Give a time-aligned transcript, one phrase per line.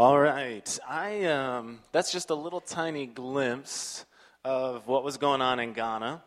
[0.00, 0.78] All right.
[0.88, 4.06] I um, that's just a little tiny glimpse
[4.46, 6.22] of what was going on in Ghana.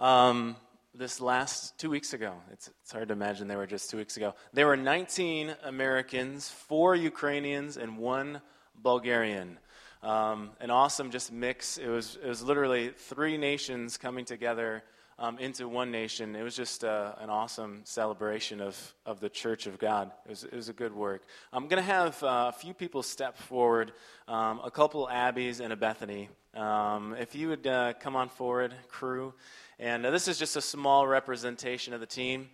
[0.00, 0.56] Um,
[0.92, 4.16] this last two weeks ago, it's, it's hard to imagine they were just two weeks
[4.16, 4.34] ago.
[4.52, 8.40] There were 19 Americans, four Ukrainians, and one
[8.82, 9.60] Bulgarian.
[10.02, 11.78] Um, an awesome just mix.
[11.78, 14.82] It was, it was literally three nations coming together
[15.18, 16.36] um, into one nation.
[16.36, 20.12] It was just uh, an awesome celebration of, of the Church of God.
[20.26, 21.22] It was, it was a good work.
[21.52, 23.92] I'm going to have uh, a few people step forward,
[24.28, 26.28] um, a couple Abbeys and a Bethany.
[26.54, 29.34] Um, if you would uh, come on forward, crew.
[29.78, 32.48] And uh, this is just a small representation of the team.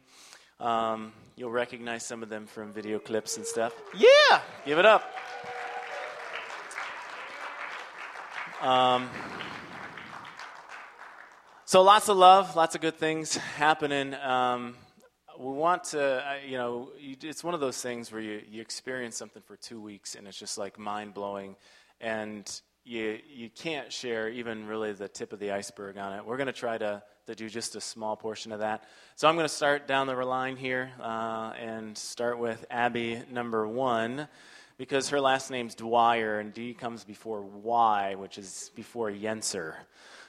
[0.61, 3.75] Um, you'll recognize some of them from video clips and stuff.
[3.95, 4.41] Yeah!
[4.65, 5.11] Give it up.
[11.75, 14.15] So lots of love, lots of good things happening.
[14.15, 14.77] Um,
[15.37, 19.17] we want to, uh, you know, it's one of those things where you, you experience
[19.17, 21.57] something for two weeks and it's just like mind blowing,
[22.01, 22.49] and
[22.85, 26.25] you you can't share even really the tip of the iceberg on it.
[26.25, 28.85] We're going to try to to do just a small portion of that.
[29.17, 33.67] So I'm going to start down the line here uh, and start with Abby number
[33.67, 34.29] one
[34.79, 39.75] because her last name's Dwyer, and D comes before Y, which is before Yenser.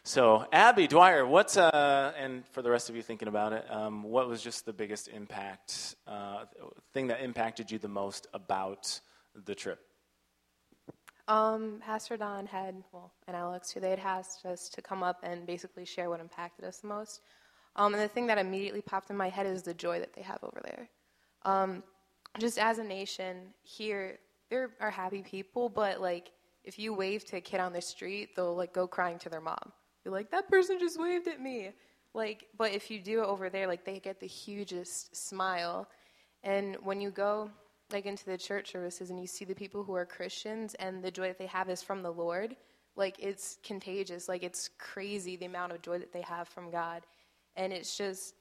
[0.08, 4.04] So, Abby Dwyer, what's, uh, and for the rest of you thinking about it, um,
[4.04, 6.46] what was just the biggest impact, uh,
[6.94, 9.00] thing that impacted you the most about
[9.46, 9.80] the trip?
[11.28, 15.22] Um, Pastor Don had, well, and Alex who they had asked us to come up
[15.24, 17.22] and basically share what impacted us the most.
[17.76, 20.22] Um, and the thing that immediately popped in my head is the joy that they
[20.22, 20.88] have over there.
[21.46, 21.82] Um,
[22.38, 24.20] just as a nation, here,
[24.52, 26.30] there are happy people, but like
[26.64, 29.42] if you wave to a kid on the street, they'll like go crying to their
[29.42, 29.72] mom.
[30.06, 31.72] You're like, that person just waved at me.
[32.14, 35.90] Like, but if you do it over there, like they get the hugest smile.
[36.44, 37.50] And when you go
[37.92, 41.12] like into the church services and you see the people who are Christians and the
[41.12, 42.56] joy that they have is from the Lord,
[42.96, 44.30] like it's contagious.
[44.30, 47.02] Like it's crazy the amount of joy that they have from God.
[47.58, 48.36] And it's just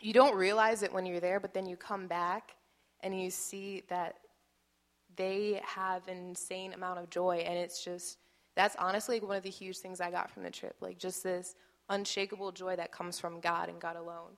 [0.00, 2.54] you don't realize it when you're there, but then you come back
[3.00, 4.16] and you see that
[5.16, 8.16] they have an insane amount of joy and it's just
[8.54, 11.54] that's honestly one of the huge things i got from the trip like just this
[11.88, 14.32] unshakable joy that comes from god and god alone.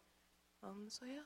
[0.63, 1.21] Um, so yeah.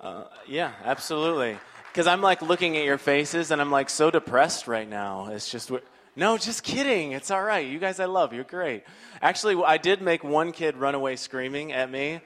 [0.00, 1.58] Uh, yeah absolutely.
[1.90, 5.28] Because i'm like looking at your faces and i'm like so depressed right now.
[5.30, 5.70] It's just
[6.14, 7.12] no just kidding.
[7.12, 7.66] It's all right.
[7.66, 8.32] You guys i love.
[8.32, 8.84] You're great.
[9.20, 12.20] Actually i did make one kid run away screaming at me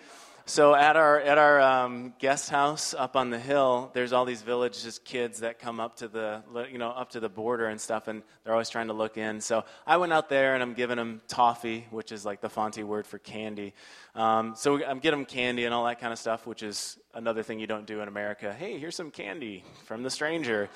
[0.48, 4.42] so at our at our um, guest house up on the hill, there's all these
[4.42, 7.80] village just kids that come up to the you know up to the border and
[7.80, 9.40] stuff, and they're always trying to look in.
[9.40, 12.84] So I went out there and I'm giving them toffee, which is like the Fante
[12.84, 13.74] word for candy.
[14.14, 17.42] Um, so I'm getting them candy and all that kind of stuff, which is another
[17.42, 18.52] thing you don't do in America.
[18.52, 20.68] Hey, here's some candy from the stranger.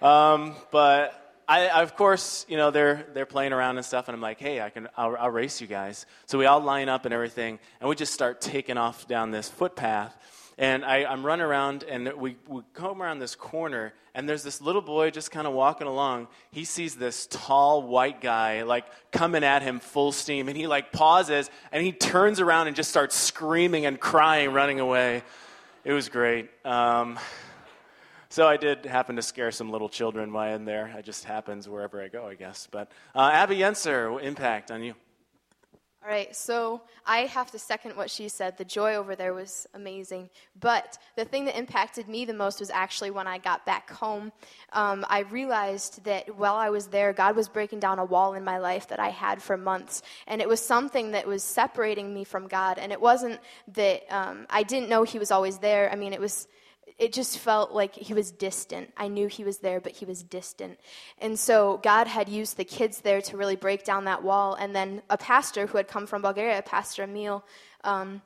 [0.00, 1.21] Um, but
[1.52, 4.62] I, of course, you know, they're, they're playing around and stuff, and I'm like, hey,
[4.62, 6.06] I can, I'll, I'll race you guys.
[6.24, 9.50] So we all line up and everything, and we just start taking off down this
[9.50, 10.16] footpath.
[10.56, 14.62] And I, am running around, and we, we come around this corner, and there's this
[14.62, 16.28] little boy just kind of walking along.
[16.52, 20.90] He sees this tall white guy, like, coming at him full steam, and he, like,
[20.90, 25.22] pauses, and he turns around and just starts screaming and crying, running away.
[25.84, 26.48] It was great.
[26.64, 27.18] Um,
[28.32, 30.86] so I did happen to scare some little children while in there.
[30.96, 32.66] It just happens wherever I go, I guess.
[32.70, 34.94] But uh, Abby Yenser, impact on you.
[36.02, 38.56] All right, so I have to second what she said.
[38.56, 40.30] The joy over there was amazing.
[40.58, 44.32] But the thing that impacted me the most was actually when I got back home.
[44.72, 48.44] Um, I realized that while I was there, God was breaking down a wall in
[48.44, 50.00] my life that I had for months.
[50.26, 52.78] And it was something that was separating me from God.
[52.78, 53.40] And it wasn't
[53.74, 55.92] that um, I didn't know He was always there.
[55.92, 56.48] I mean, it was
[56.98, 58.92] it just felt like he was distant.
[58.96, 60.78] I knew he was there, but he was distant.
[61.18, 64.54] And so God had used the kids there to really break down that wall.
[64.54, 67.44] And then a pastor who had come from Bulgaria, Pastor Emil,
[67.84, 68.22] um,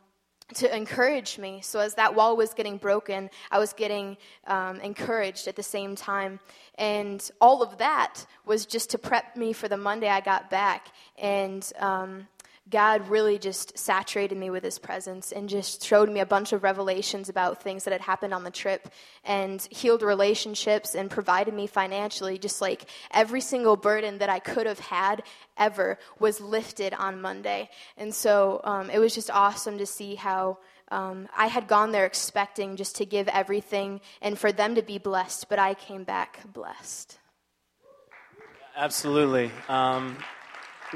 [0.55, 1.61] to encourage me.
[1.62, 4.16] So as that wall was getting broken, I was getting
[4.47, 6.39] um, encouraged at the same time.
[6.77, 10.89] And all of that was just to prep me for the Monday I got back.
[11.19, 12.28] And um,
[12.68, 16.65] God really just saturated me with his presence and just showed me a bunch of
[16.65, 18.89] revelations about things that had happened on the trip
[19.24, 22.39] and healed relationships and provided me financially.
[22.39, 25.22] Just like every single burden that I could have had
[25.57, 27.71] ever was lifted on Monday.
[27.97, 30.59] And so um, it was just awesome to see how.
[30.89, 34.98] Um, I had gone there expecting just to give everything and for them to be
[34.98, 37.18] blessed, but I came back blessed.
[38.77, 39.51] Absolutely.
[39.68, 40.16] Um,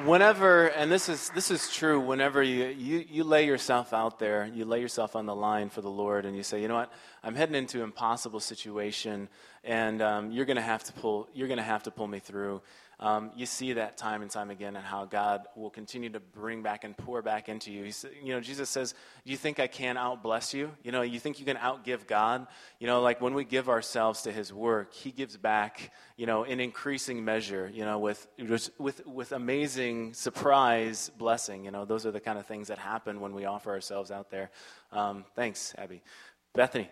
[0.05, 4.49] whenever and this is this is true whenever you, you you lay yourself out there
[4.55, 6.93] you lay yourself on the line for the lord and you say you know what
[7.23, 9.29] I'm heading into impossible situation,
[9.63, 11.29] and um, you're going to have to pull.
[11.35, 12.63] You're going to have to pull me through.
[13.01, 16.63] Um, you see that time and time again, and how God will continue to bring
[16.63, 17.91] back and pour back into you.
[18.23, 18.95] You know, Jesus says,
[19.25, 20.71] "Do you think I can out bless you?
[20.85, 22.47] You know, you think you can outgive God?
[22.79, 26.45] You know, like when we give ourselves to His work, He gives back, you know,
[26.45, 27.71] in increasing measure.
[27.73, 28.29] You know, with
[28.79, 31.65] with with amazing surprise blessing.
[31.65, 34.31] You know, those are the kind of things that happen when we offer ourselves out
[34.31, 34.51] there.
[34.93, 36.03] Um, thanks, Abby.
[36.53, 36.91] Bethany.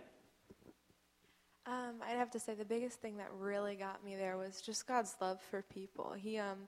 [1.68, 4.86] Um, I'd have to say the biggest thing that really got me there was just
[4.86, 6.14] God's love for people.
[6.16, 6.66] He um,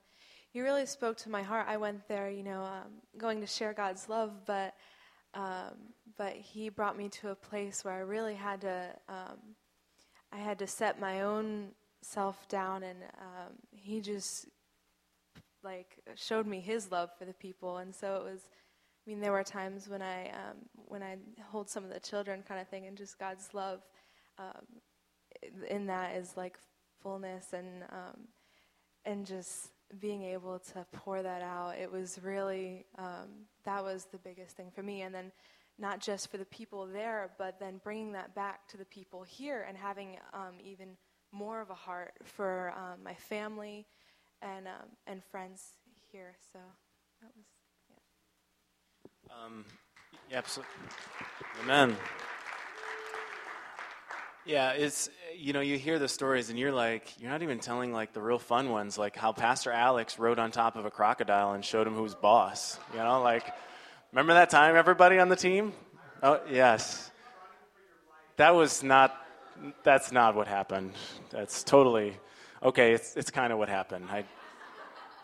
[0.51, 1.67] he really spoke to my heart.
[1.69, 4.75] I went there, you know, um, going to share God's love, but
[5.33, 9.39] um, but He brought me to a place where I really had to um,
[10.33, 11.69] I had to set my own
[12.03, 14.49] self down, and um, He just
[15.65, 18.41] like showed me His love for the people, and so it was.
[19.07, 20.31] I mean, there were times when I
[20.75, 21.17] when I
[21.51, 23.81] hold some of the children, kind of thing, and just God's love
[24.41, 24.67] um,
[25.69, 26.57] in that is like
[27.03, 28.29] fullness and um,
[29.05, 31.77] and just being able to pour that out.
[31.81, 35.33] It was really um, that was the biggest thing for me, and then
[35.79, 39.65] not just for the people there, but then bringing that back to the people here
[39.67, 40.97] and having um, even
[41.33, 43.87] more of a heart for um, my family
[44.43, 45.63] and um, and friends
[46.13, 46.35] here.
[46.53, 46.59] So
[47.23, 47.47] that was
[49.29, 49.45] yeah.
[49.45, 49.65] Um,
[50.33, 50.73] absolutely.
[51.63, 51.97] Amen.
[54.47, 55.11] Yeah, it's
[55.41, 58.21] you know you hear the stories and you're like you're not even telling like the
[58.21, 61.87] real fun ones like how Pastor Alex rode on top of a crocodile and showed
[61.87, 62.79] him who's boss.
[62.93, 63.45] You know, like
[64.13, 65.73] remember that time everybody on the team?
[66.23, 67.11] Oh yes,
[68.37, 69.17] that was not.
[69.83, 70.93] That's not what happened.
[71.31, 72.17] That's totally
[72.63, 72.93] okay.
[72.93, 74.07] It's it's kind of what happened.
[74.11, 74.25] I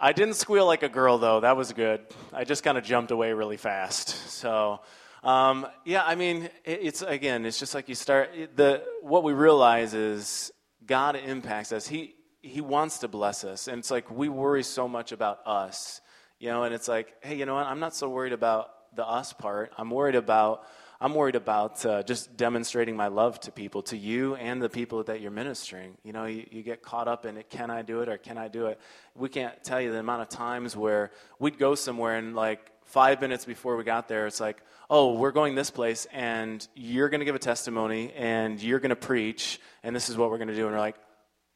[0.00, 1.40] I didn't squeal like a girl though.
[1.40, 2.00] That was good.
[2.32, 4.08] I just kind of jumped away really fast.
[4.30, 4.80] So.
[5.26, 8.30] Um, yeah, I mean, it's again, it's just like you start.
[8.54, 10.52] The what we realize is
[10.86, 11.84] God impacts us.
[11.84, 16.00] He He wants to bless us, and it's like we worry so much about us,
[16.38, 16.62] you know.
[16.62, 17.66] And it's like, hey, you know what?
[17.66, 19.72] I'm not so worried about the us part.
[19.76, 20.64] I'm worried about
[21.00, 25.02] I'm worried about uh, just demonstrating my love to people, to you and the people
[25.04, 25.96] that you're ministering.
[26.04, 27.50] You know, you, you, get caught up in it.
[27.50, 28.80] Can I do it or can I do it?
[29.14, 33.20] We can't tell you the amount of times where we'd go somewhere and like five
[33.20, 37.20] minutes before we got there, it's like, oh, we're going this place, and you're going
[37.20, 40.48] to give a testimony, and you're going to preach, and this is what we're going
[40.48, 40.66] to do.
[40.66, 40.96] And we're like,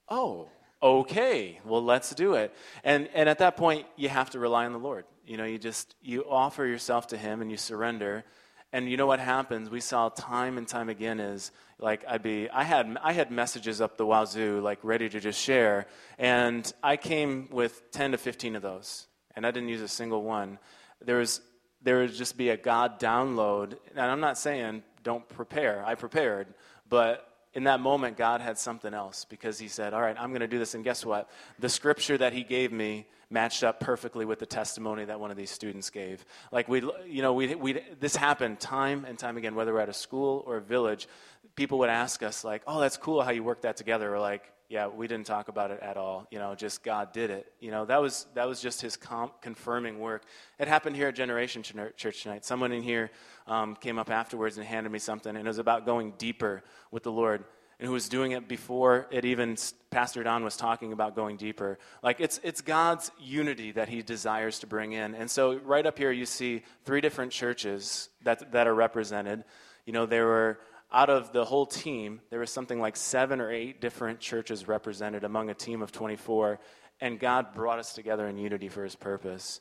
[0.09, 0.49] oh,
[0.83, 2.55] okay, well, let's do it.
[2.85, 5.05] And, and at that point, you have to rely on the Lord.
[5.27, 8.25] You know, you just, you offer yourself to Him and you surrender.
[8.73, 9.69] And you know what happens?
[9.69, 11.51] We saw time and time again is
[11.81, 15.41] like I'd be I had I had messages up the wazoo like ready to just
[15.41, 15.87] share
[16.19, 20.23] and I came with 10 to 15 of those and I didn't use a single
[20.23, 20.59] one
[21.05, 21.41] there was
[21.83, 23.79] there would just be a God download.
[23.91, 25.85] And I'm not saying don't prepare.
[25.85, 26.49] I prepared,
[26.89, 30.41] but in that moment, God had something else because He said, "All right, I'm going
[30.41, 31.31] to do this." And guess what?
[31.59, 35.37] The scripture that He gave me matched up perfectly with the testimony that one of
[35.37, 36.25] these students gave.
[36.51, 39.89] Like we, you know, we, we this happened time and time again, whether we're at
[39.89, 41.09] a school or a village.
[41.57, 44.51] People would ask us, like, "Oh, that's cool how you work that together," or like,
[44.71, 46.29] yeah, we didn't talk about it at all.
[46.31, 47.53] You know, just God did it.
[47.59, 50.23] You know, that was that was just His confirming work.
[50.61, 51.65] It happened here at Generation
[51.97, 52.45] Church tonight.
[52.45, 53.11] Someone in here
[53.49, 56.63] um, came up afterwards and handed me something, and it was about going deeper
[56.93, 57.45] with the Lord,
[57.81, 59.57] and who was doing it before it even
[59.91, 61.77] Pastor Don was talking about going deeper.
[62.01, 65.99] Like it's it's God's unity that He desires to bring in, and so right up
[65.99, 69.43] here you see three different churches that that are represented.
[69.85, 70.61] You know, there were
[70.93, 75.25] out of the whole team, there was something like seven or eight different churches represented
[75.25, 76.59] among a team of 24,
[77.01, 79.61] and God brought us together in unity for his purpose.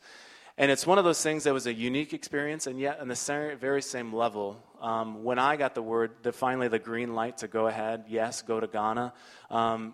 [0.57, 3.57] And it's one of those things that was a unique experience, and yet on the
[3.59, 4.61] very same level.
[4.81, 8.41] Um, when I got the word, the, finally the green light to go ahead, yes,
[8.41, 9.13] go to Ghana,
[9.49, 9.93] um,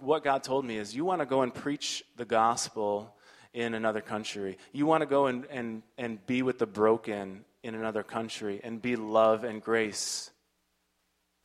[0.00, 3.14] what God told me is you want to go and preach the gospel
[3.52, 4.58] in another country.
[4.72, 8.80] You want to go and, and, and be with the broken in another country and
[8.80, 10.30] be love and grace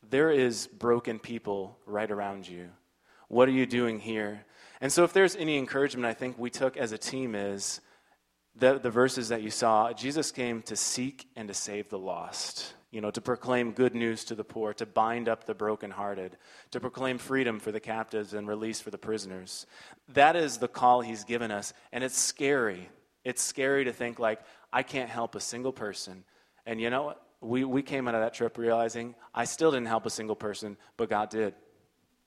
[0.10, 2.70] there is broken people right around you.
[3.28, 4.46] What are you doing here?
[4.80, 7.82] And so, if there's any encouragement I think we took as a team, is
[8.56, 12.74] the, the verses that you saw Jesus came to seek and to save the lost,
[12.92, 16.38] you know, to proclaim good news to the poor, to bind up the brokenhearted,
[16.72, 19.66] to proclaim freedom for the captives and release for the prisoners.
[20.10, 21.74] That is the call he's given us.
[21.92, 22.90] And it's scary.
[23.24, 24.40] It's scary to think, like,
[24.72, 26.24] I can't help a single person.
[26.66, 27.27] And you know what?
[27.42, 30.78] We, we came out of that trip realizing I still didn't help a single person,
[30.96, 31.54] but God did.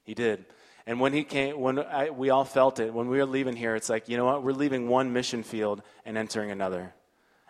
[0.04, 0.46] He did.
[0.86, 3.74] And when he came, when I, we all felt it, when we were leaving here,
[3.74, 4.42] it's like, you know what?
[4.42, 6.94] We're leaving one mission field and entering another.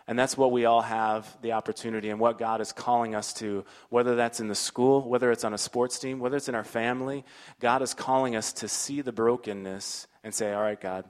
[0.07, 3.63] And that's what we all have the opportunity and what God is calling us to,
[3.89, 6.63] whether that's in the school, whether it's on a sports team, whether it's in our
[6.63, 7.23] family.
[7.59, 11.05] God is calling us to see the brokenness and say, All right, God,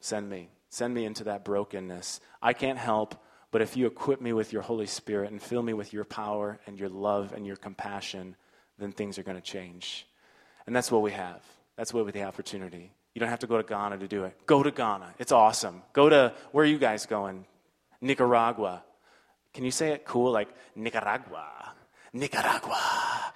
[0.00, 0.50] send me.
[0.68, 2.20] Send me into that brokenness.
[2.40, 3.14] I can't help,
[3.52, 6.58] but if you equip me with your Holy Spirit and fill me with your power
[6.66, 8.34] and your love and your compassion,
[8.78, 10.06] then things are going to change.
[10.66, 11.42] And that's what we have.
[11.76, 12.90] That's what we have the opportunity.
[13.14, 14.46] You don't have to go to Ghana to do it.
[14.46, 15.14] Go to Ghana.
[15.18, 15.82] It's awesome.
[15.92, 17.44] Go to, where are you guys going?
[18.00, 18.82] Nicaragua.
[19.52, 20.32] Can you say it cool?
[20.32, 21.74] Like Nicaragua.
[22.14, 22.80] Nicaragua.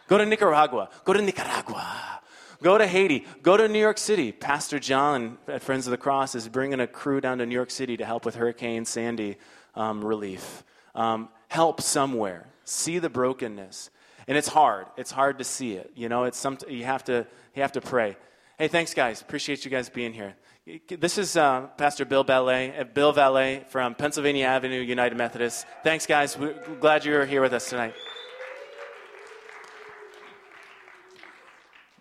[0.09, 0.89] Go to Nicaragua.
[1.05, 2.21] Go to Nicaragua.
[2.63, 3.27] Go to Haiti.
[3.43, 4.33] Go to New York City.
[4.33, 7.71] Pastor John at Friends of the Cross is bringing a crew down to New York
[7.71, 9.37] City to help with Hurricane Sandy
[9.77, 10.65] um, relief.
[10.95, 12.47] Um, help somewhere.
[12.65, 13.91] See the brokenness.
[14.27, 14.87] And it's hard.
[14.97, 15.93] It's hard to see it.
[15.95, 18.17] You know, it's some, you, have to, you have to pray.
[18.59, 19.21] Hey, thanks, guys.
[19.21, 20.35] Appreciate you guys being here.
[20.89, 25.65] This is uh, Pastor Bill Valet, uh, Bill Valet from Pennsylvania Avenue United Methodist.
[25.85, 26.37] Thanks, guys.
[26.37, 27.95] We're glad you're here with us tonight.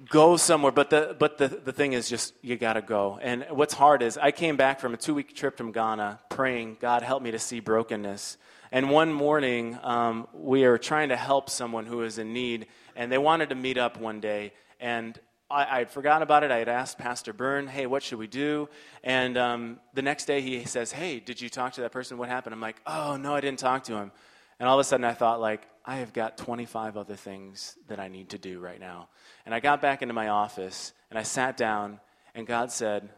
[0.09, 3.17] Go somewhere, but the but the, the thing is just you got to go.
[3.21, 6.77] And what's hard is I came back from a two week trip from Ghana, praying,
[6.81, 8.37] God help me to see brokenness.
[8.73, 13.09] And one morning, um, we are trying to help someone who is in need, and
[13.09, 14.51] they wanted to meet up one day.
[14.81, 15.17] And
[15.49, 16.51] I, had forgotten about it.
[16.51, 18.67] I had asked Pastor Byrne, hey, what should we do?
[19.03, 22.17] And um, the next day he says, hey, did you talk to that person?
[22.17, 22.53] What happened?
[22.53, 24.11] I'm like, oh, no, I didn't talk to him.
[24.59, 28.00] And all of a sudden I thought, like, I have got 25 other things that
[28.00, 29.09] I need to do right now.
[29.45, 32.00] And I got back into my office and I sat down,
[32.33, 33.09] and God said,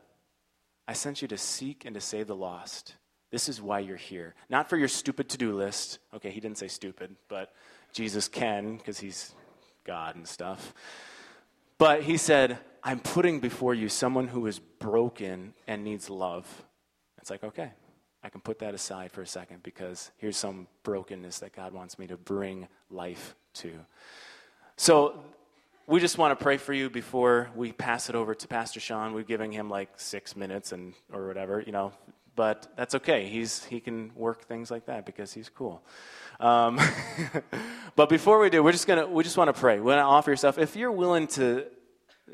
[0.88, 2.96] I sent you to seek and to save the lost.
[3.32, 4.36] This is why you're here.
[4.50, 6.00] Not for your stupid to do list.
[6.14, 7.54] Okay, he didn't say stupid, but
[7.94, 9.34] Jesus can because he's
[9.86, 10.74] God and stuff.
[11.78, 16.48] But he said, I'm putting before you someone who is broken and needs love.
[17.20, 17.72] It's like, okay,
[18.24, 22.00] I can put that aside for a second because here's some brokenness that God wants
[22.00, 23.72] me to bring life to.
[24.76, 25.24] So
[25.88, 29.14] we just want to pray for you before we pass it over to Pastor Sean.
[29.14, 31.94] We're giving him like six minutes and or whatever, you know.
[32.36, 33.28] But that's okay.
[33.28, 35.82] He's he can work things like that because he's cool.
[36.40, 36.80] Um,
[37.96, 39.78] but before we do, we're just gonna we just want to pray.
[39.78, 40.58] We want to offer yourself.
[40.58, 41.66] If you're willing to,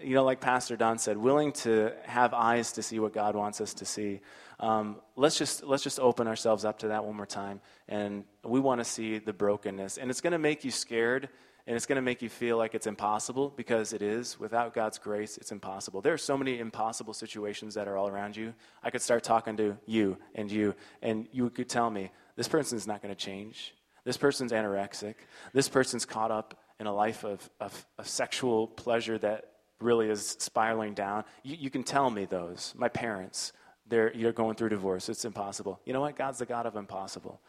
[0.01, 3.61] you know, like Pastor Don said, willing to have eyes to see what God wants
[3.61, 4.19] us to see.
[4.63, 8.61] Um, let's just let's just open ourselves up to that one more time, and we
[8.61, 11.27] want to see the brokenness, and it's going to make you scared
[11.65, 14.37] and it's going to make you feel like it's impossible because it is.
[14.37, 16.01] Without God's grace, it's impossible.
[16.01, 18.53] There are so many impossible situations that are all around you.
[18.83, 22.85] I could start talking to you and you, and you could tell me, this person's
[22.85, 23.73] not going to change.
[24.03, 25.15] This person's anorexic.
[25.53, 29.45] This person's caught up in a life of, of, of sexual pleasure that
[29.79, 31.23] really is spiraling down.
[31.43, 32.73] You, you can tell me those.
[32.75, 33.53] My parents,
[33.93, 35.07] they're, you're going through divorce.
[35.07, 35.79] It's impossible.
[35.85, 36.15] You know what?
[36.15, 37.39] God's the God of impossible.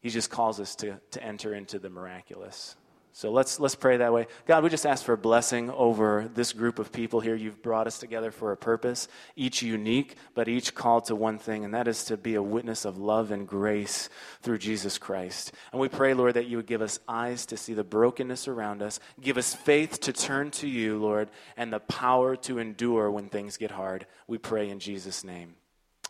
[0.00, 2.76] He just calls us to, to enter into the miraculous.
[3.12, 4.28] So let's, let's pray that way.
[4.46, 7.34] God, we just ask for a blessing over this group of people here.
[7.34, 11.64] You've brought us together for a purpose, each unique, but each called to one thing,
[11.64, 14.08] and that is to be a witness of love and grace
[14.42, 15.52] through Jesus Christ.
[15.72, 18.80] And we pray, Lord, that you would give us eyes to see the brokenness around
[18.80, 23.28] us, give us faith to turn to you, Lord, and the power to endure when
[23.28, 24.06] things get hard.
[24.28, 25.56] We pray in Jesus' name.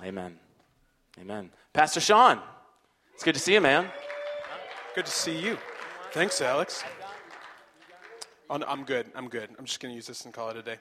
[0.02, 0.38] Amen.
[1.18, 1.50] Amen.
[1.72, 2.40] Pastor Sean,
[3.14, 3.86] it's good to see you, man.
[4.94, 5.56] Good to see you.
[6.12, 6.82] Thanks, Alex.
[8.50, 9.06] Oh, I'm good.
[9.14, 9.48] I'm good.
[9.56, 10.76] I'm just going to use this and call it a day.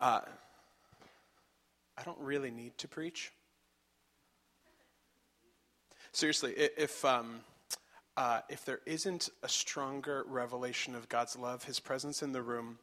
[0.00, 0.22] Uh,
[1.96, 3.30] I don't really need to preach.
[6.10, 7.38] Seriously, if um,
[8.16, 12.80] uh, if there isn't a stronger revelation of God's love, His presence in the room,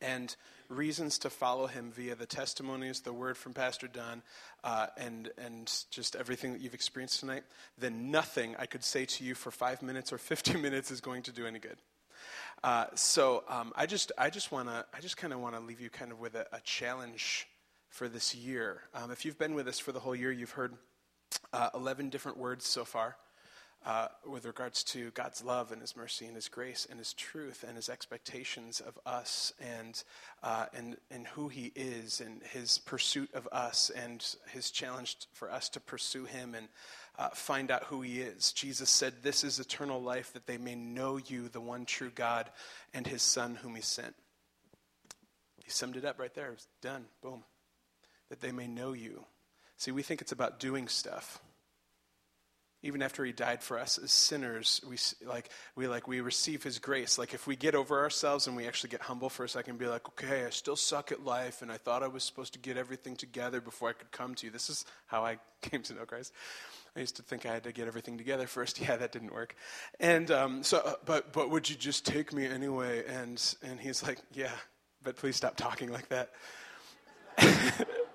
[0.00, 0.34] and
[0.68, 4.22] reasons to follow him via the testimonies, the word from Pastor Dunn,
[4.64, 7.44] uh, and, and just everything that you've experienced tonight,
[7.78, 11.22] then nothing I could say to you for five minutes or 50 minutes is going
[11.22, 11.78] to do any good.
[12.62, 15.60] Uh, so um, I just, I just want to, I just kind of want to
[15.60, 17.46] leave you kind of with a, a challenge
[17.88, 18.82] for this year.
[18.94, 20.74] Um, if you've been with us for the whole year, you've heard
[21.52, 23.16] uh, 11 different words so far
[23.86, 27.64] uh, with regards to God's love and His mercy and His grace and His truth
[27.66, 30.02] and His expectations of us and,
[30.42, 35.50] uh, and, and who He is and His pursuit of us and His challenge for
[35.50, 36.68] us to pursue Him and
[37.18, 38.52] uh, find out who He is.
[38.52, 42.50] Jesus said, This is eternal life, that they may know you, the one true God,
[42.92, 44.14] and His Son whom He sent.
[45.64, 46.52] He summed it up right there.
[46.52, 47.04] It's done.
[47.22, 47.44] Boom.
[48.28, 49.24] That they may know you.
[49.76, 51.40] See, we think it's about doing stuff
[52.82, 56.78] even after he died for us as sinners we like we like we receive his
[56.78, 59.70] grace like if we get over ourselves and we actually get humble for a second
[59.72, 62.52] and be like okay i still suck at life and i thought i was supposed
[62.52, 65.82] to get everything together before i could come to you this is how i came
[65.82, 66.32] to know christ
[66.96, 68.80] I used to think I had to get everything together first.
[68.88, 69.54] Yeah, that didn't work.
[70.00, 73.04] And um, so, uh, but but would you just take me anyway?
[73.06, 74.50] And and he's like, yeah,
[75.04, 76.30] but please stop talking like that.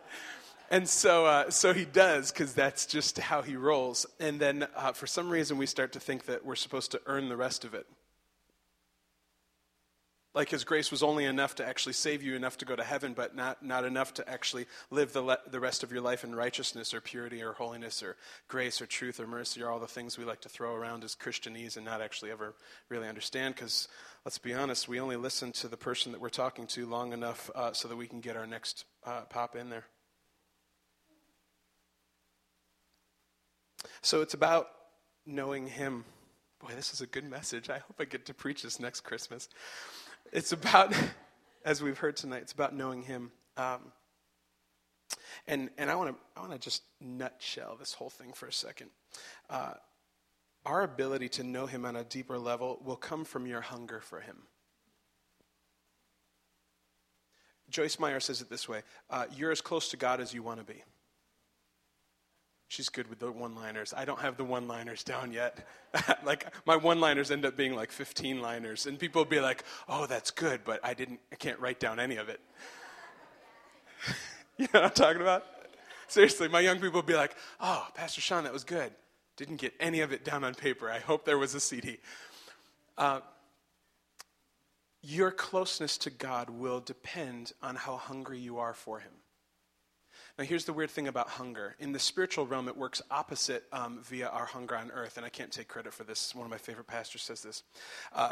[0.70, 4.06] and so uh, so he does because that's just how he rolls.
[4.20, 7.30] And then uh, for some reason we start to think that we're supposed to earn
[7.30, 7.86] the rest of it
[10.36, 13.14] like his grace was only enough to actually save you enough to go to heaven,
[13.14, 16.34] but not, not enough to actually live the, le- the rest of your life in
[16.34, 18.16] righteousness or purity or holiness or
[18.48, 21.16] grace or truth or mercy or all the things we like to throw around as
[21.16, 22.56] Christianese and not actually ever
[22.90, 23.54] really understand.
[23.54, 23.88] Because
[24.26, 27.52] let's be honest, we only listen to the person that we're talking to long enough
[27.54, 29.86] uh, so that we can get our next uh, pop in there.
[34.02, 34.70] So it's about
[35.26, 36.06] knowing Him.
[36.60, 37.70] Boy, this is a good message.
[37.70, 39.50] I hope I get to preach this next Christmas.
[40.32, 40.94] It's about,
[41.66, 43.32] as we've heard tonight, it's about knowing Him.
[43.58, 43.92] Um,
[45.48, 48.54] and and I want to I want to just nutshell this whole thing for a
[48.54, 48.90] second.
[49.50, 49.74] Uh,
[50.66, 54.22] our ability to know Him on a deeper level will come from your hunger for
[54.22, 54.38] Him.
[57.70, 60.60] Joyce Meyer says it this way uh, You're as close to God as you want
[60.60, 60.84] to be.
[62.74, 63.94] She's good with the one liners.
[63.96, 65.60] I don't have the one liners down yet.
[66.26, 70.08] like, my one liners end up being like 15 liners, and people be like, oh,
[70.08, 72.42] that's good, but I, didn't, I can't write down any of it.
[74.58, 75.46] you know what I'm talking about?
[76.08, 78.92] Seriously, my young people be like, oh, Pastor Sean, that was good.
[79.38, 80.90] Didn't get any of it down on paper.
[80.90, 82.00] I hope there was a CD.
[82.98, 83.20] Uh,
[85.04, 89.12] your closeness to God will depend on how hungry you are for Him.
[90.38, 91.76] Now, here's the weird thing about hunger.
[91.80, 95.30] In the spiritual realm, it works opposite um, via our hunger on earth, and I
[95.30, 96.34] can't take credit for this.
[96.34, 97.62] One of my favorite pastors says this.
[98.14, 98.32] Uh,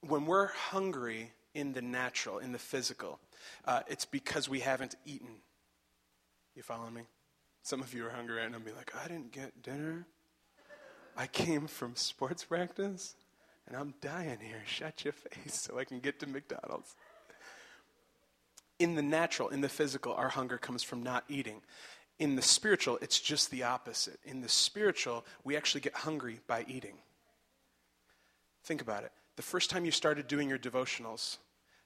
[0.00, 3.20] when we're hungry in the natural, in the physical,
[3.64, 5.36] uh, it's because we haven't eaten.
[6.56, 7.02] You following me?
[7.62, 10.06] Some of you are hungry and I'll be like, I didn't get dinner.
[11.16, 13.14] I came from sports practice
[13.66, 14.62] and I'm dying here.
[14.66, 16.94] Shut your face so I can get to McDonald's
[18.80, 21.60] in the natural, in the physical, our hunger comes from not eating.
[22.18, 24.18] In the spiritual, it's just the opposite.
[24.24, 26.96] In the spiritual, we actually get hungry by eating.
[28.64, 29.12] Think about it.
[29.36, 31.36] The first time you started doing your devotionals,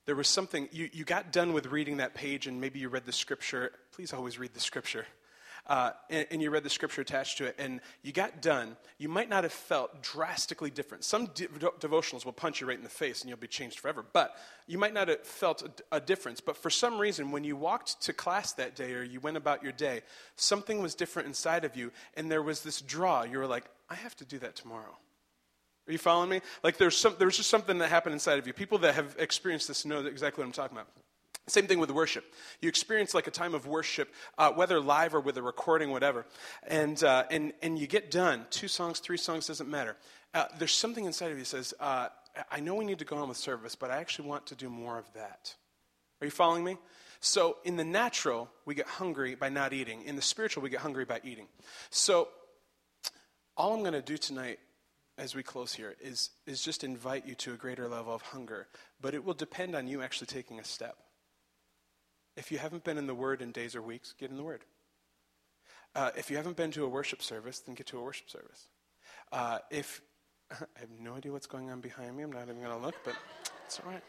[0.07, 3.07] there was something, you, you got done with reading that page and maybe you read
[3.07, 3.73] the scripture.
[3.93, 5.07] Please always read the scripture
[5.67, 9.09] uh, and, and, you read the scripture attached to it, and you got done, you
[9.09, 11.05] might not have felt drastically different.
[11.05, 14.05] Some de- devotionals will punch you right in the face and you'll be changed forever,
[14.13, 16.43] but you might not have felt a, a difference.
[16.43, 19.63] But for some reason, when you walked to class that day or you went about
[19.63, 20.03] your day,
[20.37, 23.23] something was different inside of you, and there was this draw.
[23.23, 24.99] You were like, I have to do that tomorrow.
[25.87, 26.41] Are you following me?
[26.63, 28.53] Like there's, some, there's just something that happened inside of you.
[28.53, 30.89] People that have experienced this know exactly what I'm talking about.
[31.47, 32.25] Same thing with worship.
[32.61, 36.25] You experience like a time of worship, uh, whether live or with a recording, whatever,
[36.67, 38.47] and, uh, and, and you get done.
[38.51, 39.97] Two songs, three songs, doesn't matter.
[40.33, 42.09] Uh, there's something inside of you that says, uh,
[42.51, 44.71] I know we need to go on with service, but I actually want to do
[44.71, 45.55] more of that.
[46.21, 46.79] Are you following me?
[47.21, 50.03] So in the natural, we get hungry by not eating.
[50.03, 51.47] In the spiritual, we get hungry by eating.
[51.91, 52.29] So
[53.57, 54.59] all I'm going to do tonight
[55.17, 58.67] as we close here is, is just invite you to a greater level of hunger,
[59.01, 60.97] but it will depend on you actually taking a step.
[62.37, 64.65] If you haven't been in the Word in days or weeks, get in the Word.
[65.95, 68.67] Uh, if you haven't been to a worship service, then get to a worship service.
[69.31, 70.03] Uh, if
[70.51, 72.97] I have no idea what's going on behind me, I'm not even going to look,
[73.05, 73.15] but
[73.67, 74.03] it's all right.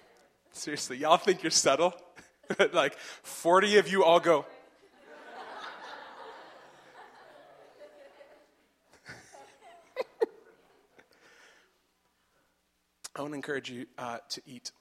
[0.51, 1.93] Seriously, y'all think you're subtle?
[2.73, 4.45] like 40 of you all go.
[13.15, 14.71] I want to encourage you uh, to eat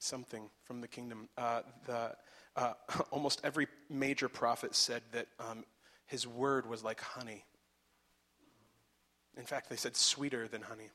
[0.00, 1.28] something from the kingdom.
[1.38, 2.12] Uh, the,
[2.56, 2.72] uh,
[3.10, 5.64] almost every major prophet said that um,
[6.06, 7.44] his word was like honey.
[9.36, 10.90] In fact, they said sweeter than honey.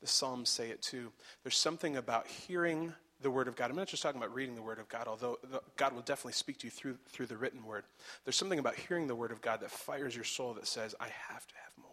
[0.00, 1.10] The Psalms say it too.
[1.42, 3.70] There's something about hearing the Word of God.
[3.70, 5.38] I'm not just talking about reading the Word of God, although
[5.76, 7.84] God will definitely speak to you through, through the written Word.
[8.24, 11.08] There's something about hearing the Word of God that fires your soul that says, I
[11.28, 11.90] have to have more.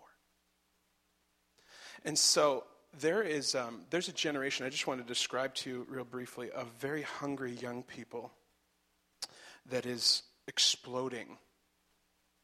[2.04, 2.66] And so
[3.00, 6.52] there is um, there's a generation I just want to describe to you real briefly
[6.52, 8.32] of very hungry young people
[9.70, 11.38] that is exploding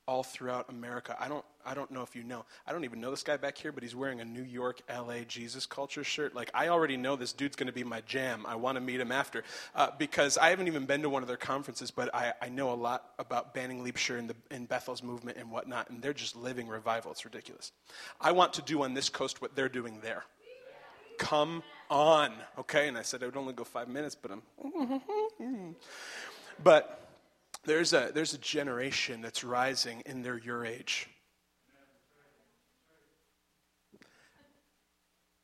[0.07, 1.15] all throughout America.
[1.19, 2.45] I don't I don't know if you know.
[2.65, 5.19] I don't even know this guy back here, but he's wearing a New York LA
[5.27, 6.33] Jesus culture shirt.
[6.33, 8.43] Like I already know this dude's going to be my jam.
[8.47, 9.43] I want to meet him after
[9.75, 12.71] uh, because I haven't even been to one of their conferences, but I, I know
[12.71, 16.35] a lot about Banning Liebscher and the and Bethel's movement and whatnot, and they're just
[16.35, 17.11] living revival.
[17.11, 17.71] It's ridiculous.
[18.19, 20.23] I want to do on this coast what they're doing there
[21.19, 22.33] come on.
[22.57, 25.75] Okay, and I said I would only go five minutes, but I'm.
[26.63, 27.07] but
[27.65, 31.07] there's a, there's a generation that's rising in their your age.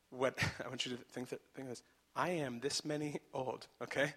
[0.09, 1.83] What I want you to think that think this.
[2.15, 4.13] I am this many old, okay?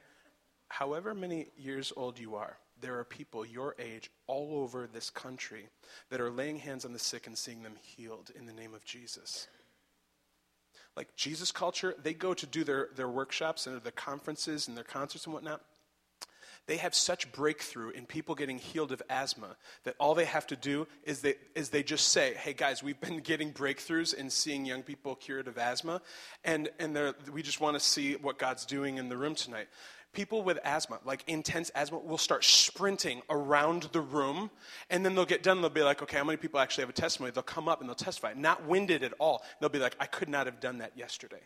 [0.69, 5.69] However many years old you are, there are people your age all over this country
[6.11, 8.85] that are laying hands on the sick and seeing them healed in the name of
[8.85, 9.49] Jesus.
[10.99, 14.83] Like Jesus culture, they go to do their, their workshops and their conferences and their
[14.83, 15.61] concerts and whatnot
[16.69, 20.55] they have such breakthrough in people getting healed of asthma that all they have to
[20.55, 24.67] do is they, is they just say, hey guys, we've been getting breakthroughs in seeing
[24.67, 26.03] young people cured of asthma,
[26.45, 29.69] and, and we just want to see what God's doing in the room tonight.
[30.15, 34.51] People with asthma, like intense asthma, will start sprinting around the room,
[34.91, 35.61] and then they'll get done.
[35.61, 37.31] They'll be like, okay, how many people actually have a testimony?
[37.31, 38.33] They'll come up and they'll testify.
[38.35, 39.43] Not winded at all.
[39.61, 41.43] They'll be like, I could not have done that yesterday.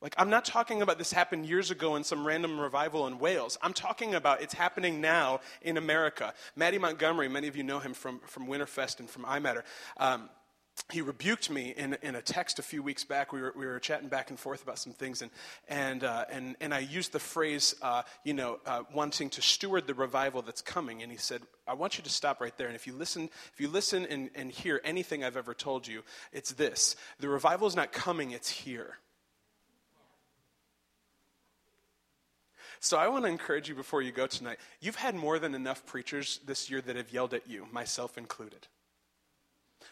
[0.00, 3.58] Like, I'm not talking about this happened years ago in some random revival in Wales.
[3.62, 6.34] I'm talking about it's happening now in America.
[6.54, 9.62] Mattie Montgomery, many of you know him from, from Winterfest and from iMatter.
[9.96, 10.30] Um,
[10.92, 13.32] he rebuked me in, in a text a few weeks back.
[13.32, 15.30] We were, we were chatting back and forth about some things, and,
[15.68, 19.86] and, uh, and, and I used the phrase, uh, you know, uh, wanting to steward
[19.86, 21.02] the revival that's coming.
[21.02, 22.66] And he said, I want you to stop right there.
[22.66, 26.02] And if you listen, if you listen and, and hear anything I've ever told you,
[26.32, 28.98] it's this the revival is not coming, it's here.
[32.80, 34.58] So I want to encourage you before you go tonight.
[34.80, 38.68] You've had more than enough preachers this year that have yelled at you, myself included,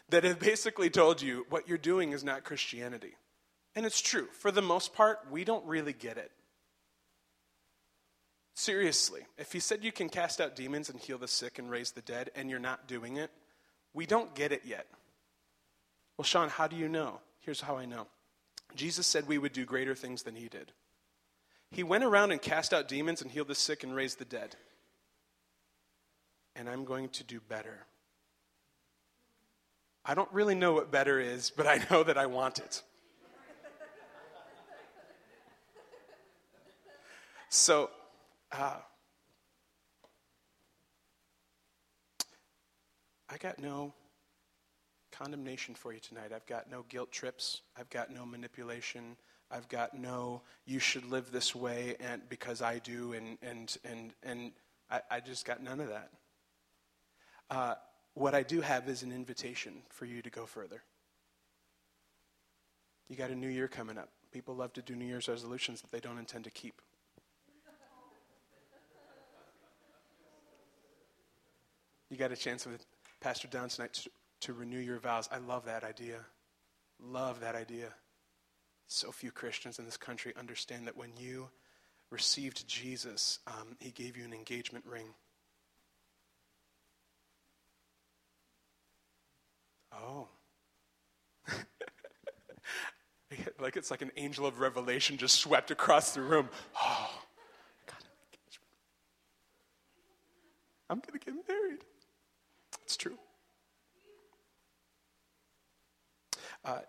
[0.09, 3.15] that have basically told you what you're doing is not Christianity.
[3.75, 4.27] And it's true.
[4.39, 6.31] For the most part, we don't really get it.
[8.55, 11.91] Seriously, if he said you can cast out demons and heal the sick and raise
[11.91, 13.29] the dead, and you're not doing it,
[13.93, 14.87] we don't get it yet.
[16.17, 17.19] Well, Sean, how do you know?
[17.41, 18.07] Here's how I know
[18.75, 20.71] Jesus said we would do greater things than he did.
[21.69, 24.55] He went around and cast out demons and healed the sick and raised the dead.
[26.55, 27.85] And I'm going to do better.
[30.09, 32.81] I don't really know what better is, but I know that I want it.
[37.49, 37.89] So,
[38.53, 38.77] uh,
[43.29, 43.93] I got no
[45.11, 46.31] condemnation for you tonight.
[46.33, 47.61] I've got no guilt trips.
[47.77, 49.17] I've got no manipulation.
[49.51, 54.13] I've got no, you should live this way and because I do, and, and, and,
[54.23, 54.51] and
[54.89, 56.11] I, I just got none of that.
[57.49, 57.75] Uh,
[58.17, 60.81] what I do have is an invitation for you to go further.
[63.09, 64.09] You got a new year coming up.
[64.31, 66.81] People love to do New Year's resolutions that they don't intend to keep.
[72.09, 72.85] You got a chance with
[73.21, 74.09] Pastor Don tonight to,
[74.41, 75.29] to renew your vows.
[75.31, 76.19] I love that idea.
[76.99, 77.89] Love that idea.
[78.87, 81.49] So few Christians in this country understand that when you
[82.09, 85.07] received Jesus, um, he gave you an engagement ring.
[89.91, 90.27] Oh.
[93.67, 96.47] Like it's like an angel of revelation just swept across the room.
[96.81, 97.11] Oh,
[98.31, 98.69] engagement.
[100.89, 101.83] I'm going to get married.
[102.83, 103.17] It's true.
[106.63, 106.79] Uh,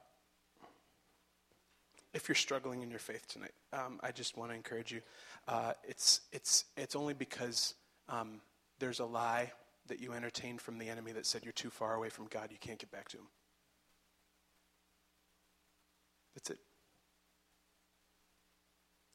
[2.14, 5.00] if you're struggling in your faith tonight, um, I just want to encourage you.
[5.48, 7.74] Uh, it's, it's, it's only because
[8.08, 8.40] um,
[8.78, 9.50] there's a lie
[9.88, 12.58] that you entertained from the enemy that said you're too far away from God, you
[12.60, 13.26] can't get back to Him.
[16.36, 16.58] That's it.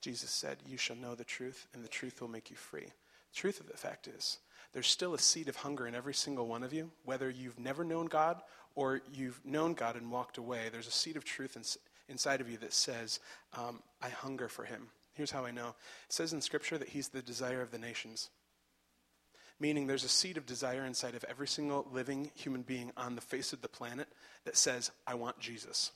[0.03, 2.87] Jesus said, You shall know the truth, and the truth will make you free.
[2.87, 4.39] The truth of the fact is,
[4.73, 7.85] there's still a seed of hunger in every single one of you, whether you've never
[7.85, 8.41] known God
[8.75, 10.63] or you've known God and walked away.
[10.69, 11.61] There's a seed of truth in,
[12.11, 13.21] inside of you that says,
[13.57, 14.89] um, I hunger for him.
[15.13, 18.29] Here's how I know it says in Scripture that he's the desire of the nations.
[19.57, 23.21] Meaning, there's a seed of desire inside of every single living human being on the
[23.21, 24.09] face of the planet
[24.43, 25.91] that says, I want Jesus.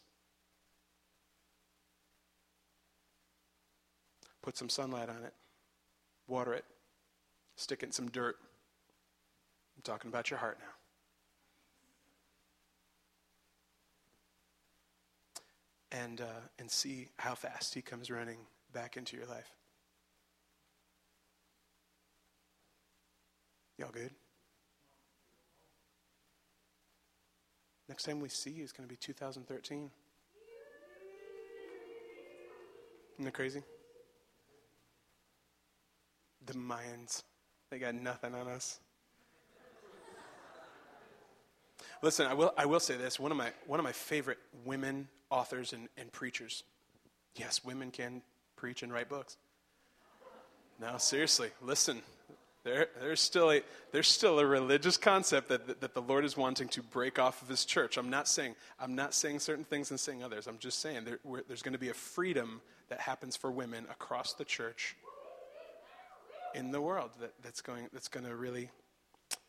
[4.48, 5.34] Put some sunlight on it,
[6.26, 6.64] water it,
[7.58, 8.38] stick it in some dirt.
[9.76, 10.78] I'm talking about your heart now.
[15.92, 18.38] and, uh, and see how fast he comes running
[18.72, 19.52] back into your life.
[23.78, 24.12] Y'all good?
[27.90, 29.92] Next time we see you is going to be 2013.
[33.18, 33.62] Isn't that crazy?
[36.48, 37.24] The Mayans,
[37.70, 38.80] they got nothing on us.
[42.02, 43.20] Listen, I will, I will say this.
[43.20, 46.64] One of my, one of my favorite women authors and, and preachers.
[47.36, 48.22] Yes, women can
[48.56, 49.36] preach and write books.
[50.80, 52.02] No, seriously, listen.
[52.64, 56.38] There, there's, still a, there's still a religious concept that, that, that the Lord is
[56.38, 57.98] wanting to break off of his church.
[57.98, 60.48] I'm not saying, I'm not saying certain things and saying others.
[60.48, 64.34] I'm just saying there, there's going to be a freedom that happens for women across
[64.34, 64.96] the church
[66.58, 68.72] in the world that, that's, going, that's going to really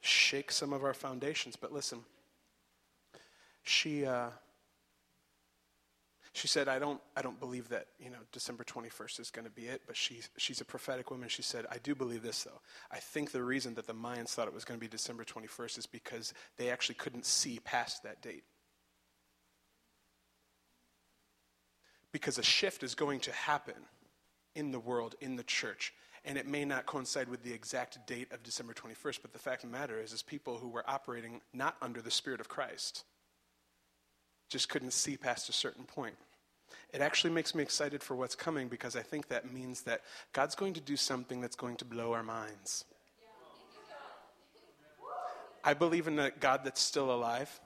[0.01, 1.57] shake some of our foundations.
[1.57, 2.01] But listen,
[3.63, 4.29] she, uh,
[6.35, 9.51] she said, I don't, I don't believe that, you know, December 21st is going to
[9.51, 11.31] be it, but she's, she's a prophetic woman.
[11.31, 12.61] She said, I do believe this, though.
[12.93, 15.79] I think the reason that the Mayans thought it was going to be December 21st
[15.79, 18.45] is because they actually couldn't see past that date.
[22.13, 23.75] Because a shift is going to happen
[24.55, 25.95] in the world, in the church.
[26.25, 29.65] And it may not coincide with the exact date of December 21st, but the fact
[29.65, 33.05] of the matter is, is people who were operating not under the Spirit of Christ
[34.49, 36.17] just couldn't see past a certain point.
[36.93, 40.03] It actually makes me excited for what's coming because I think that means that
[40.33, 42.85] God's going to do something that's going to blow our minds.
[45.65, 47.61] I believe in a God that's still alive,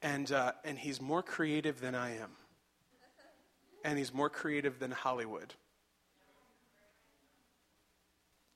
[0.00, 2.30] and, uh, and He's more creative than I am,
[3.84, 5.52] and He's more creative than Hollywood.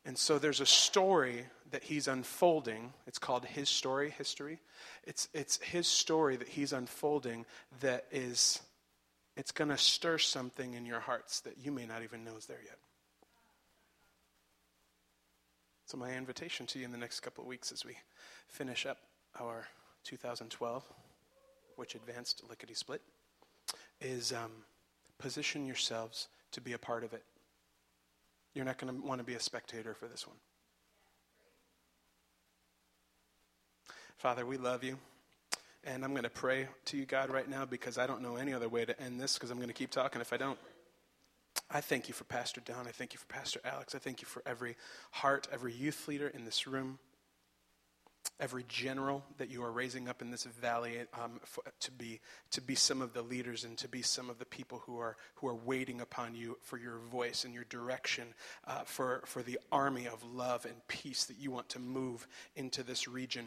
[0.05, 2.93] And so there's a story that he's unfolding.
[3.07, 4.59] It's called His Story, History.
[5.05, 7.45] It's, it's his story that he's unfolding
[7.81, 8.61] that is,
[9.37, 12.47] it's going to stir something in your hearts that you may not even know is
[12.47, 12.79] there yet.
[15.87, 17.97] So, my invitation to you in the next couple of weeks as we
[18.47, 18.99] finish up
[19.41, 19.67] our
[20.05, 20.85] 2012,
[21.75, 23.03] which advanced lickety split,
[24.01, 24.53] is um,
[25.19, 27.25] position yourselves to be a part of it.
[28.55, 30.37] You're not going to want to be a spectator for this one.
[34.17, 34.99] Father, we love you.
[35.83, 38.53] And I'm going to pray to you, God, right now because I don't know any
[38.53, 40.59] other way to end this because I'm going to keep talking if I don't.
[41.71, 42.87] I thank you for Pastor Don.
[42.87, 43.95] I thank you for Pastor Alex.
[43.95, 44.77] I thank you for every
[45.11, 46.99] heart, every youth leader in this room,
[48.41, 52.61] every general that you are raising up in this valley um, for, to, be, to
[52.61, 55.47] be some of the leaders and to be some of the people who are, who
[55.47, 58.25] are waiting upon you for your voice and your direction,
[58.67, 62.27] uh, for, for the army of love and peace that you want to move
[62.57, 63.47] into this region.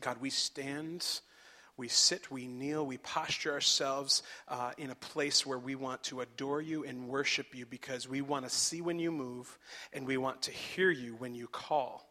[0.00, 1.20] God, we stand,
[1.78, 6.20] we sit, we kneel, we posture ourselves uh, in a place where we want to
[6.20, 9.58] adore you and worship you because we want to see when you move
[9.94, 12.07] and we want to hear you when you call.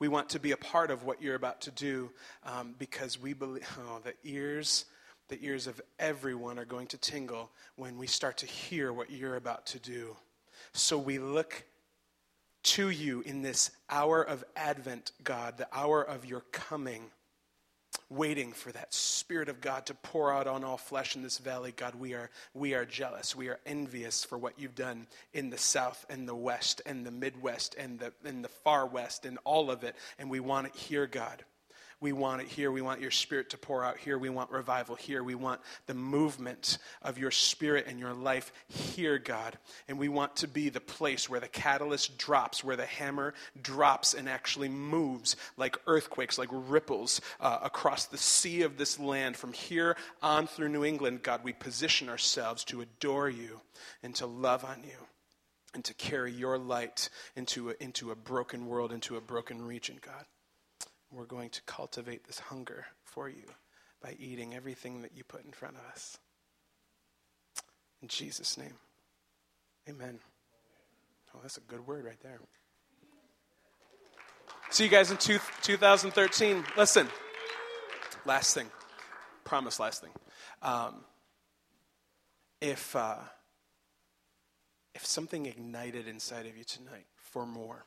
[0.00, 2.10] We want to be a part of what you're about to do
[2.44, 4.86] um, because we believe, oh, the ears,
[5.28, 9.36] the ears of everyone are going to tingle when we start to hear what you're
[9.36, 10.16] about to do.
[10.72, 11.64] So we look
[12.62, 17.04] to you in this hour of Advent, God, the hour of your coming,
[18.10, 21.72] waiting for that Spirit of God to pour out on all flesh in this valley.
[21.74, 23.36] God, we are, we are jealous.
[23.36, 27.12] We are envious for what you've done in the South and the West and the
[27.12, 29.94] Midwest and the, and the far West and all of it.
[30.18, 31.44] And we want it here, God.
[32.00, 32.72] We want it here.
[32.72, 34.18] We want your spirit to pour out here.
[34.18, 35.22] We want revival here.
[35.22, 39.58] We want the movement of your spirit and your life here, God.
[39.86, 44.14] And we want to be the place where the catalyst drops, where the hammer drops
[44.14, 49.36] and actually moves like earthquakes, like ripples uh, across the sea of this land.
[49.36, 53.60] From here on through New England, God, we position ourselves to adore you
[54.02, 55.06] and to love on you
[55.74, 59.98] and to carry your light into a, into a broken world, into a broken region,
[60.00, 60.24] God.
[61.12, 63.44] We're going to cultivate this hunger for you
[64.02, 66.18] by eating everything that you put in front of us.
[68.00, 68.74] In Jesus' name,
[69.88, 70.20] amen.
[71.34, 72.38] Oh, that's a good word right there.
[74.70, 76.64] See you guys in two, 2013.
[76.76, 77.08] Listen,
[78.24, 78.70] last thing.
[79.44, 80.12] Promise, last thing.
[80.62, 81.04] Um,
[82.60, 83.16] if, uh,
[84.94, 87.84] if something ignited inside of you tonight for more,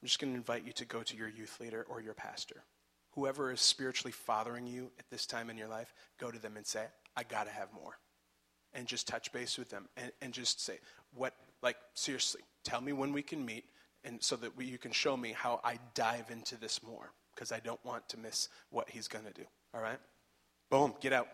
[0.00, 2.62] I'm just going to invite you to go to your youth leader or your pastor.
[3.12, 6.66] Whoever is spiritually fathering you at this time in your life, go to them and
[6.66, 6.84] say,
[7.16, 7.98] I got to have more.
[8.74, 10.78] And just touch base with them and, and just say,
[11.14, 11.32] what,
[11.62, 13.64] like, seriously, tell me when we can meet
[14.04, 17.52] and so that we, you can show me how I dive into this more because
[17.52, 19.44] I don't want to miss what he's going to do.
[19.74, 19.98] All right?
[20.70, 21.28] Boom, get out.